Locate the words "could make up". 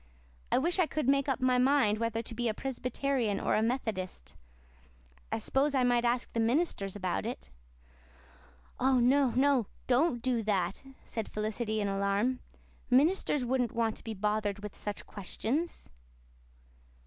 0.87-1.39